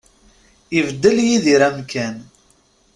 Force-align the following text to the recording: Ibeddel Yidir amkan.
Ibeddel 0.77 1.17
Yidir 1.27 1.61
amkan. 1.67 2.15